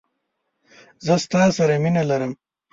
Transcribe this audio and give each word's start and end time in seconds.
زه 1.05 1.13
ستا 1.23 1.41
سره 1.57 1.73
مینه 1.83 2.03
لرم 2.09 2.31